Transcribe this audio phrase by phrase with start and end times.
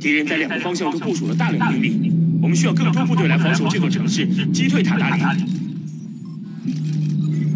[0.00, 5.44] 敌人在两个方向都部署了大量兵力，我们需要更多部队来防守这座城市，击退塔达里。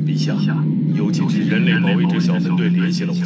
[0.06, 0.36] 陛下，
[0.94, 3.18] 有几支人类保卫者小分队联系了我，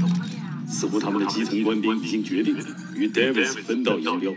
[0.66, 2.56] 似乎他们的基层官兵已经决定
[2.96, 4.34] 与 Davis 分道扬镳。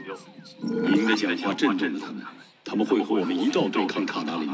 [0.62, 2.24] 您的讲话震动了他们，
[2.64, 4.48] 他们会和我们一道对抗塔达里。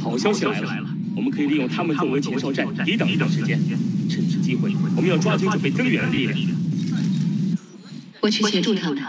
[0.00, 3.58] 好消息来了，我们可以利用他们作为前哨站，抵挡一段时间。
[4.46, 6.38] 机会，我们要抓紧准备增援的力量。
[8.20, 9.02] 我去协助他们，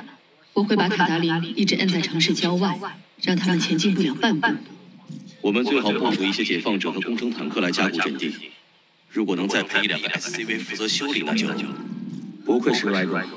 [0.54, 2.76] 我会把卡达里一直摁在城市郊外，
[3.22, 4.48] 让他们前进不了半步。
[5.42, 8.50] 我们最好部署一些解放者和工程坦克来加固阵地。
[9.12, 11.48] 如果能再配一两个 SCV 负责修理，那就……
[12.44, 13.28] 不愧是 Ryan，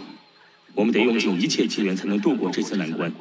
[0.74, 3.12] 我们得用尽一切资源才能度过这次难关。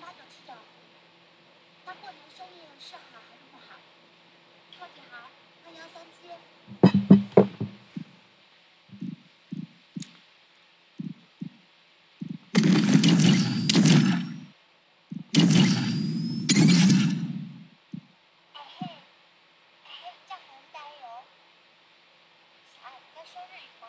[0.00, 0.52] 八九七九，
[1.86, 3.78] 那过年生意是好还是不好？
[4.76, 5.14] 超级好，
[5.64, 6.16] 二幺三七。
[18.52, 18.82] 哎嘿，
[19.84, 20.42] 哎嘿，这很
[20.72, 21.04] 加油。
[22.74, 22.76] 啥？
[22.90, 23.84] 你在说日语吗？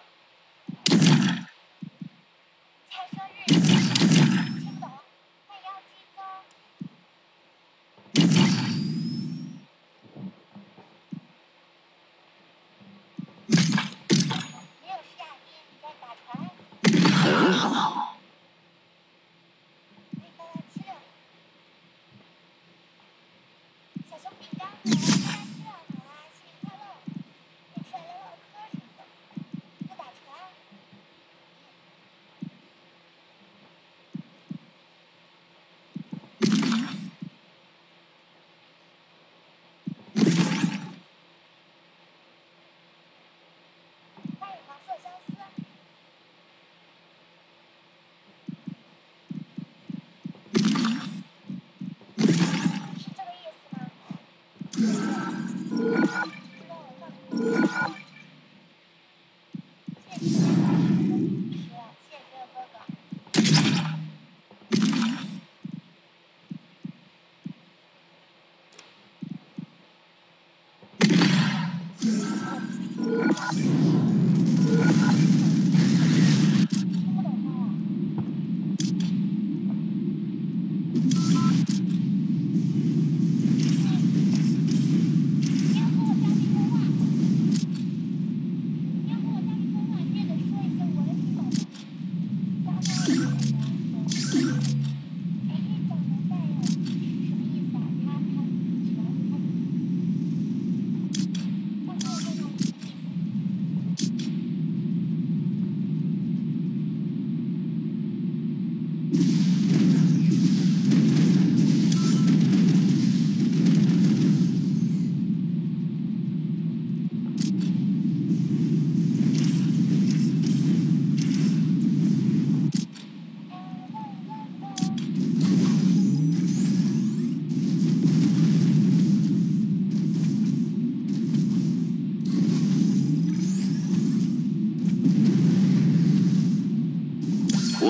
[2.92, 3.54] 猜说日语，
[4.62, 4.86] 听不懂。
[5.48, 6.20] 快要记得。
[14.78, 16.26] 没有事啊，爹，你在打船。
[17.22, 17.52] 很小
[24.18, 25.25] 熊饼干，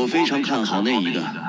[0.05, 1.44] 我非常看好那一个。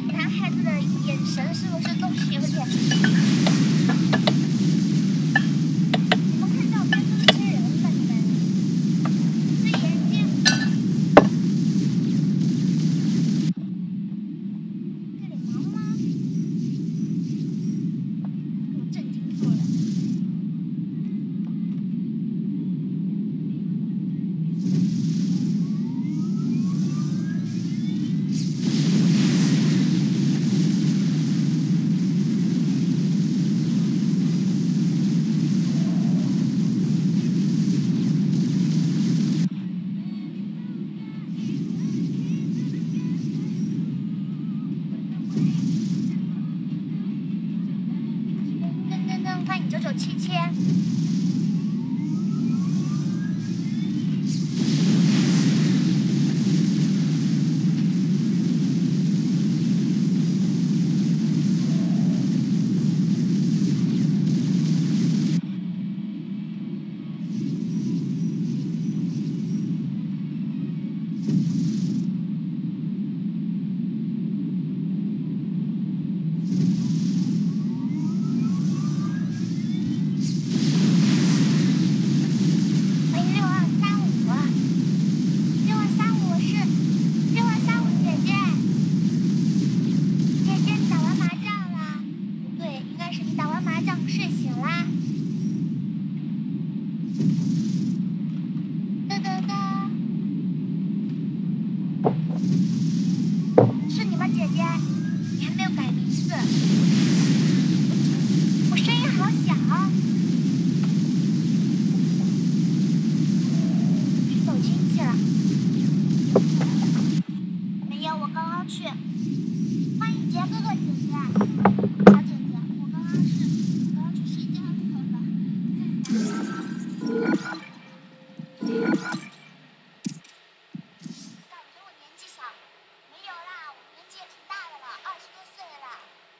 [0.00, 0.70] 男孩子的
[1.06, 3.35] 眼神是不是都是有点？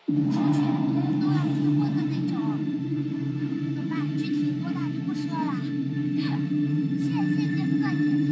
[0.06, 0.60] 出去
[1.20, 2.38] 都要结婚的那种
[3.74, 5.58] 怎么办具体多大就不说了
[6.96, 8.25] 谢谢杰克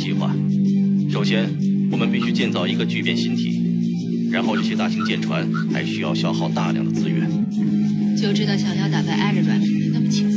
[0.00, 0.34] 计划。
[1.12, 1.46] 首先，
[1.92, 3.60] 我们必须建造一个聚变星体，
[4.30, 7.28] 然后这些大型舰船还需要消耗大量的资源。
[8.16, 9.52] 就知道想要打败艾瑞吧，
[9.92, 10.29] 那么轻。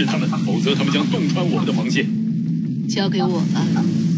[0.00, 2.06] 是他们否则他们将洞穿我们的防线。
[2.88, 4.09] 交给我吧。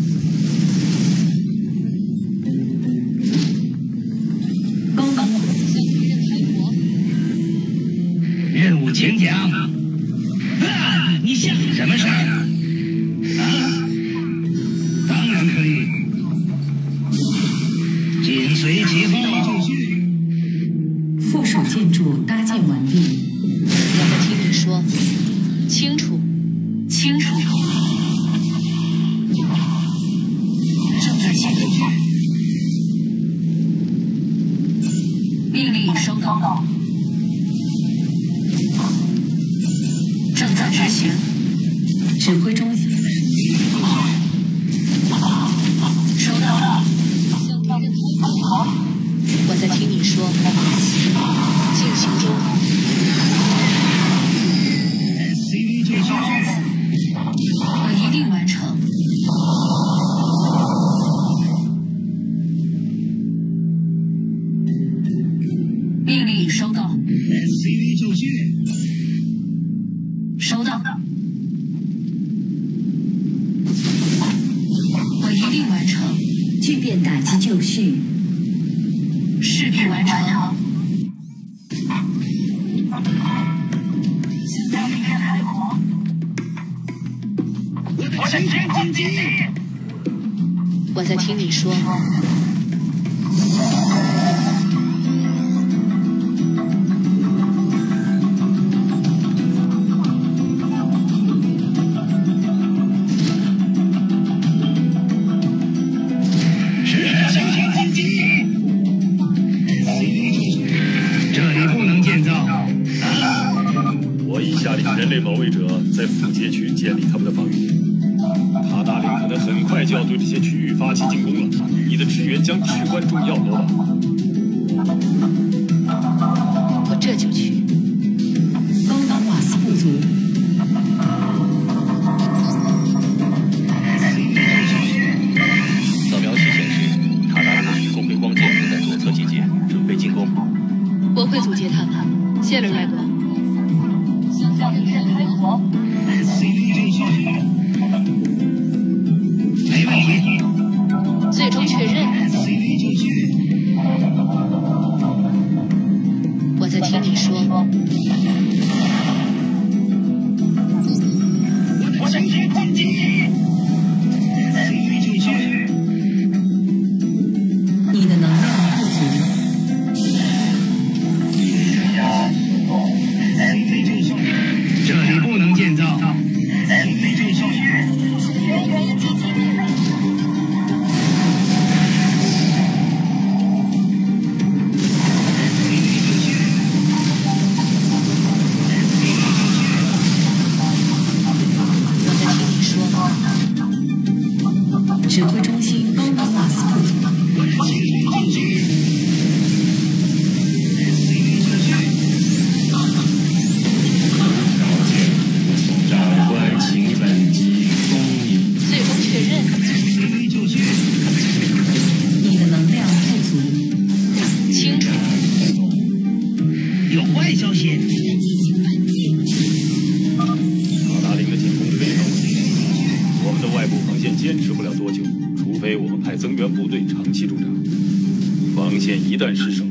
[228.73, 229.67] 兵线一旦失守，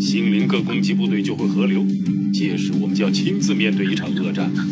[0.00, 1.86] 星灵各攻击部队就会合流，
[2.32, 4.64] 届时我们就要亲自面对一场恶战了。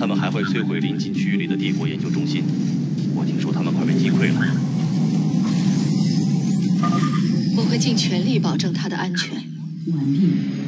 [0.00, 2.42] 他们还会摧毁临近区域里的帝国研究中心。
[3.14, 4.40] 我听说他们快被击溃了。
[7.56, 9.32] 我会尽全力保证他的安全。
[9.94, 10.61] 完毕。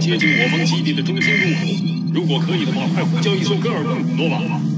[0.00, 1.60] 接近我方基地的中心入口。
[2.14, 4.69] 如果可以的话快呼叫一艘格尔木罗马。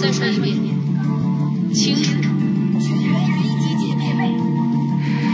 [0.00, 0.56] 再说一遍
[1.74, 2.12] 清楚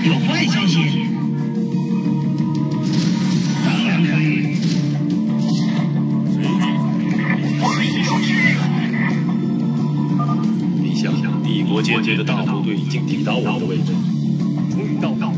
[0.05, 1.07] 有坏消息
[3.65, 4.57] 当然可以
[7.61, 8.19] 我有
[10.83, 13.93] 你想想帝国间谍的大部队已经抵达我们的位置。
[14.73, 15.33] 终于到了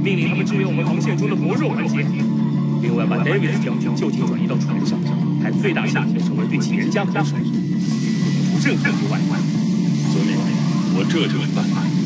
[0.00, 2.06] 命令他们支援我们防线中的薄弱环节
[2.80, 4.96] 另外把 David 将军就近转移到船上
[5.42, 7.34] 还最大限度的成为对其严加控制
[8.64, 9.38] 正正有外患。
[10.10, 10.38] 遵命，
[10.96, 12.03] 我这就办。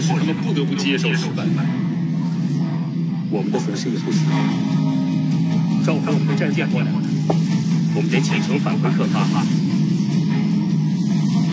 [0.00, 1.44] 是他们不得不接受失败。
[3.30, 4.18] 我们的损失也不小，
[5.84, 6.88] 召唤我们的战舰过来，
[7.94, 9.44] 我们得启程返回克萨哈。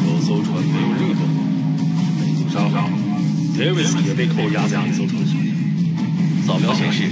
[0.05, 1.21] 有艘船没有任何。
[1.21, 1.29] 货，
[2.51, 2.89] 沙哈，
[3.55, 5.37] 杰维斯也被扣押在一艘船上。
[6.47, 7.03] 扫描显示，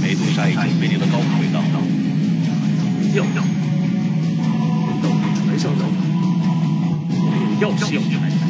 [0.00, 1.62] 梅杜莎已经被离的高空轨道。
[3.12, 5.10] 掉掉，难道
[5.44, 5.84] 船上的？
[7.10, 8.41] 我们有钥匙要开。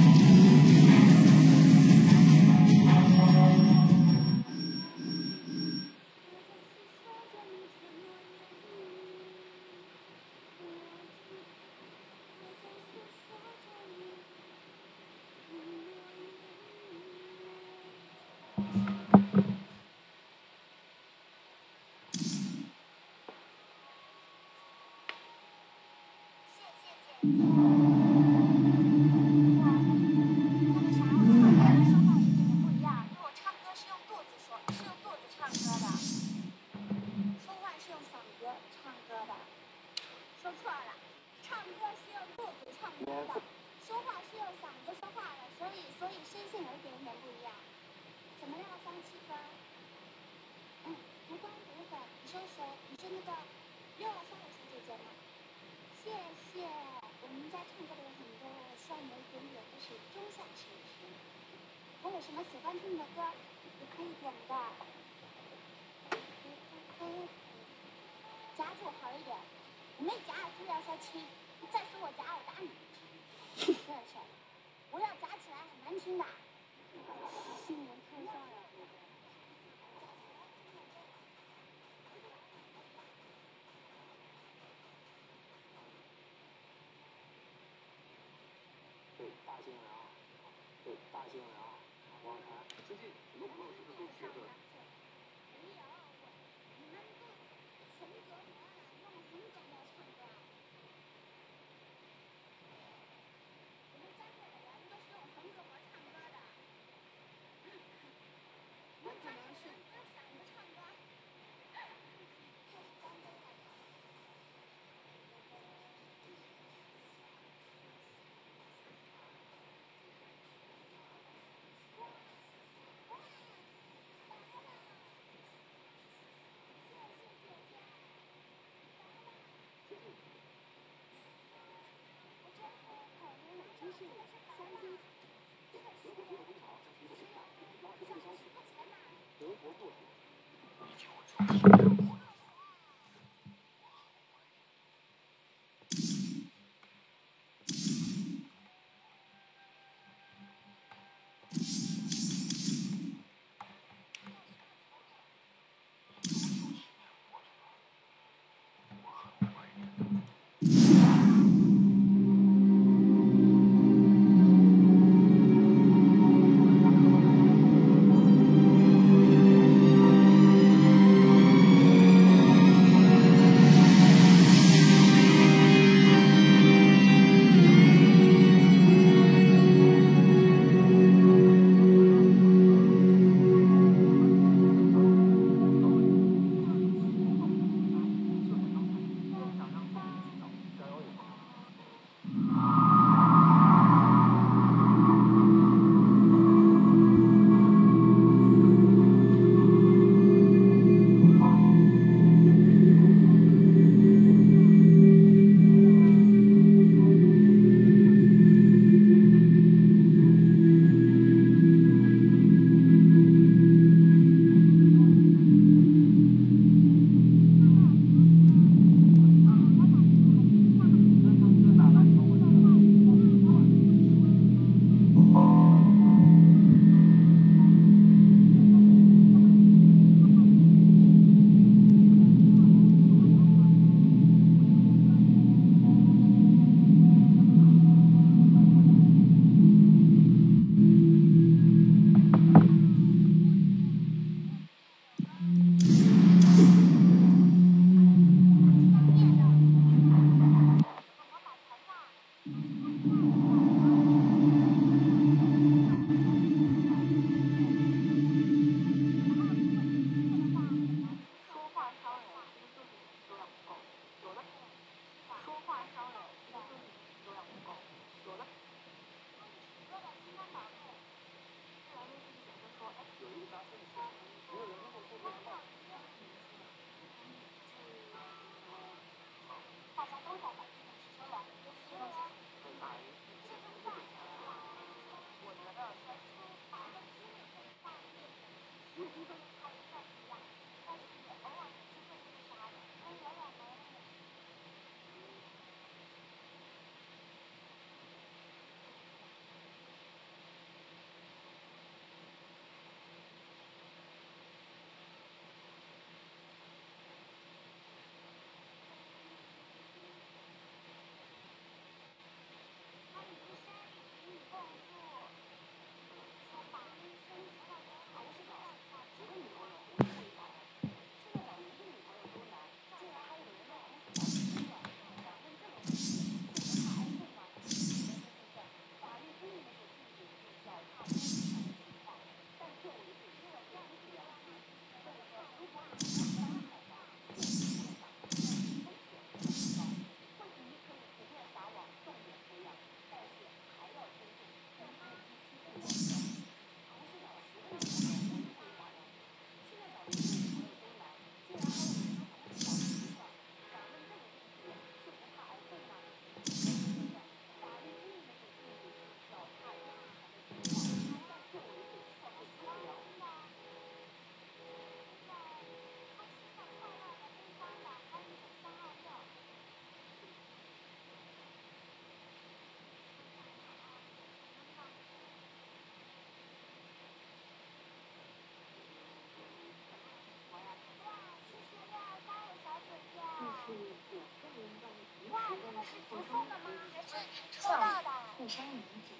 [388.42, 389.14] 互相理解，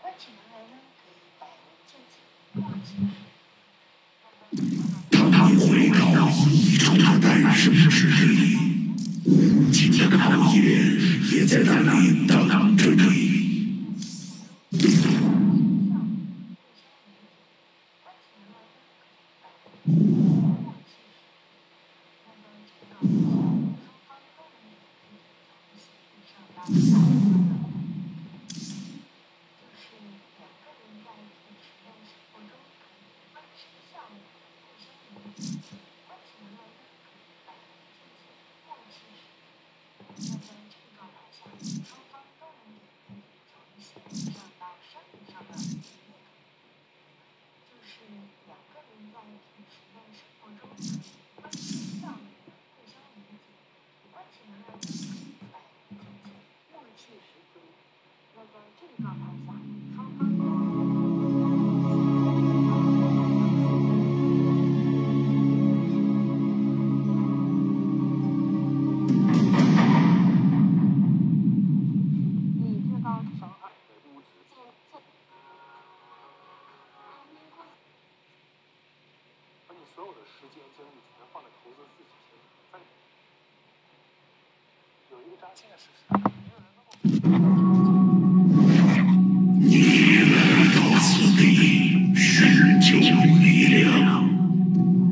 [0.00, 2.18] 关起门来呢，可以百无禁忌，
[2.58, 2.90] 默契。
[5.12, 5.14] 他
[5.46, 6.02] 们回到
[6.50, 8.58] 一重的诞生之地，
[9.26, 10.60] 无尽的考验
[11.30, 12.71] 也在那里等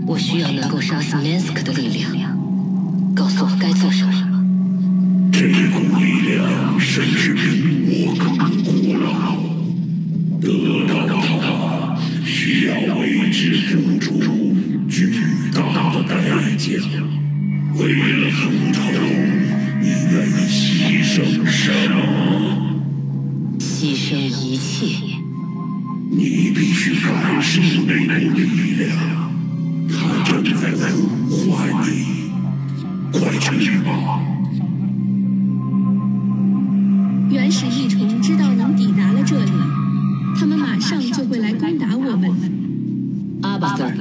[0.06, 2.10] 我需要能够杀死 Nansk 的力量。
[3.14, 4.12] 告诉我该做什么。
[5.32, 5.40] 这
[5.70, 7.40] 股力量甚至比
[7.86, 9.38] 我更古老。
[10.40, 10.48] 得
[10.88, 11.06] 到
[11.40, 14.10] 它，需要为之付出
[14.88, 15.12] 巨
[15.52, 16.14] 大的代
[16.56, 16.72] 价。
[17.76, 17.80] 为
[21.20, 22.00] 牺牲什么？
[23.58, 24.86] 牺牲一切。
[26.10, 27.94] 你必须感受那
[28.30, 28.88] 股力量，
[29.88, 30.88] 它正在
[31.28, 32.30] 呼唤你，
[33.12, 34.20] 快去吧！
[37.30, 39.52] 原始异虫知道您抵达了这里，
[40.38, 42.32] 他们马上就会来攻打我们。
[43.42, 43.92] 阿巴 Sir，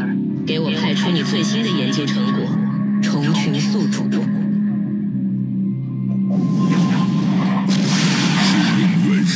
[0.45, 2.45] 给我派出你最新的研究成果——
[3.03, 4.05] 虫群宿主。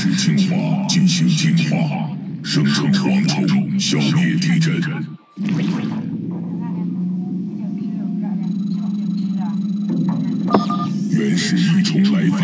[0.06, 2.10] 原始进化进行进化。
[2.44, 4.82] 生成蝗虫，消灭地震。
[11.10, 12.42] 原始异虫来犯，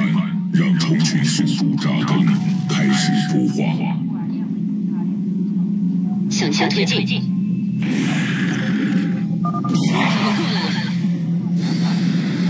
[0.54, 2.26] 让虫群宿主扎根，
[2.70, 3.54] 开始孵化。
[6.30, 7.24] 向前推进。
[9.52, 10.70] 他们过来了。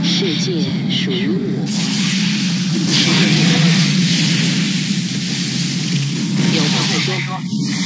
[0.03, 1.66] 世界属于我。
[7.18, 7.45] 说，虫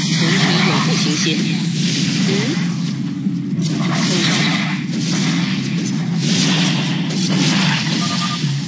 [0.10, 0.20] 群
[0.68, 1.26] 永不停歇。
[2.28, 2.32] 嗯？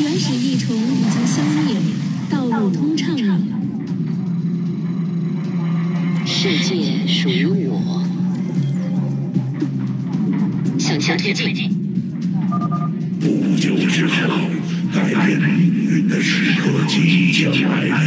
[0.01, 0.77] 原始异虫已
[1.11, 1.67] 经消灭，
[2.29, 3.39] 道路通畅了。
[6.25, 8.03] 世界属于我。
[10.77, 11.69] 向前推进。
[13.19, 13.25] 不
[13.57, 14.11] 久之后，
[14.93, 15.49] 改变命
[15.89, 18.04] 运的时刻即将来临。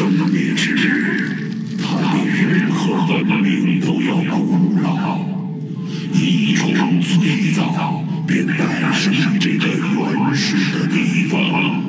[0.00, 1.36] 第一个分裂之日，
[1.82, 5.18] 它比任何文明都要古老。
[6.14, 11.82] 异虫最早便诞生于这个原始的地方。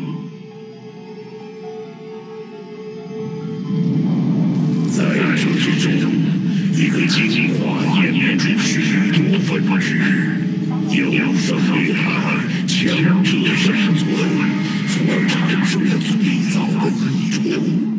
[4.91, 5.05] 在
[5.37, 6.11] 这之中，
[6.75, 9.87] 一个进化演变出许多分支，
[10.89, 10.99] 有
[11.33, 12.03] 生灭海，
[12.67, 14.05] 强者生存，
[14.89, 16.11] 从而产生了最
[16.51, 17.90] 早的异虫。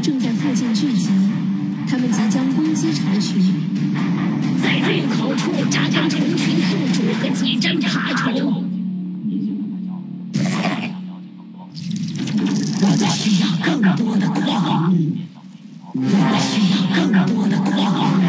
[0.00, 1.08] 正在附近聚集
[1.88, 3.40] 他们即将攻击巢穴
[4.62, 8.64] 在入口处扎扎虫群宿主和紧张爬虫
[12.82, 14.94] 我们需要更多的光。
[15.92, 18.23] 我们需要更多的光。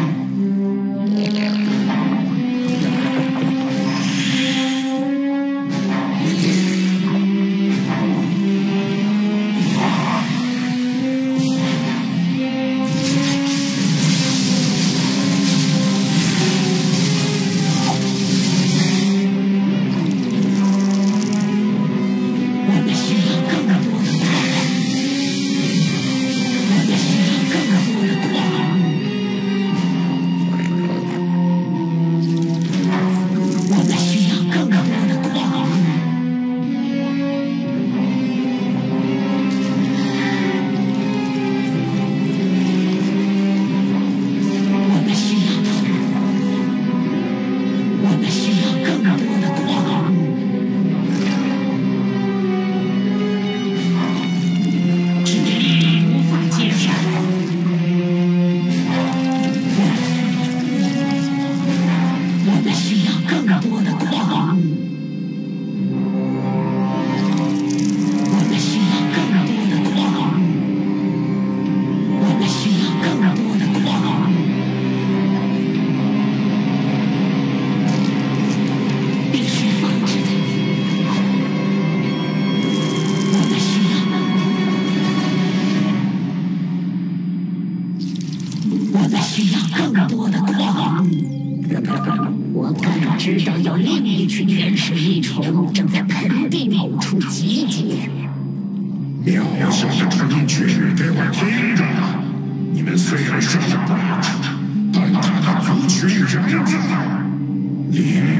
[106.26, 106.64] 什么样？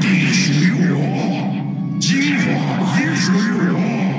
[0.01, 0.99] 地属于我，
[2.01, 3.35] 精华也属于
[3.71, 4.16] 我。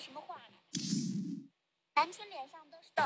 [0.00, 0.56] 什么话呢？
[1.94, 3.04] 男生脸上都是痘。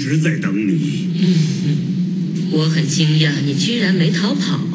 [0.00, 1.10] 一直在等你。
[2.52, 4.69] 我很惊讶你居然没逃跑。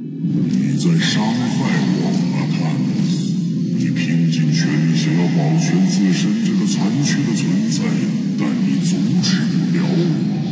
[0.00, 1.58] 你在伤害
[1.98, 2.58] 我阿檀
[3.78, 7.82] 你拼尽全力想要保全自身这个残缺的存在
[8.38, 10.47] 但你阻止不了我。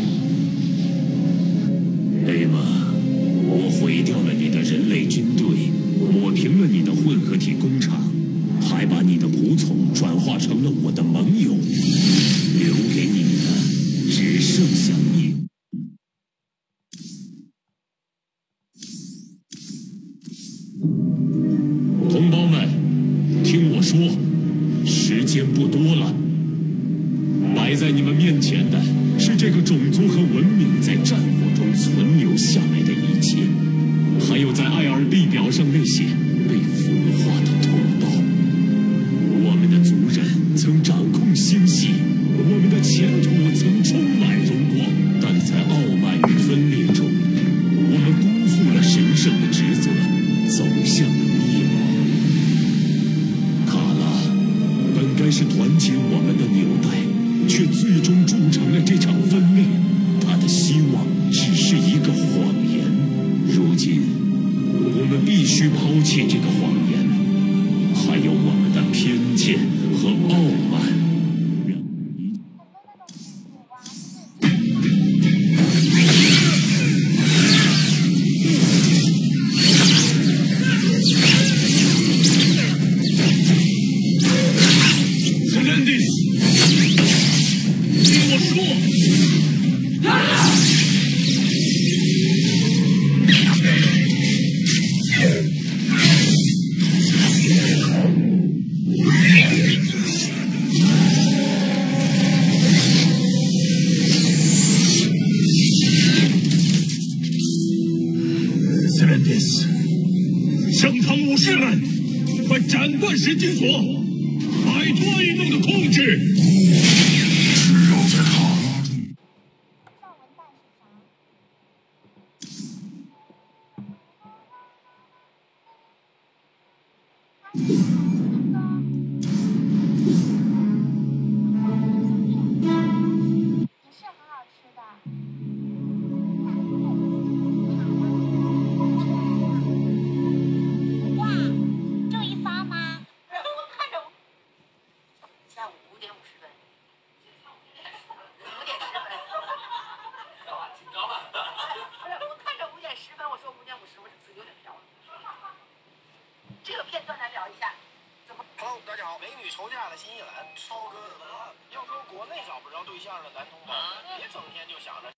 [34.57, 36.05] 在艾尔地表上那些
[36.49, 36.89] 被腐
[37.21, 37.86] 化的土